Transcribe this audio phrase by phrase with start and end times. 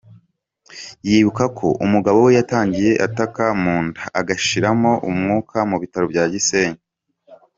[1.09, 6.81] Yibuka ko umugabo we yatangiye ataka mu nda, agashiriramo umwuka mu bitaro bya Gisenyi.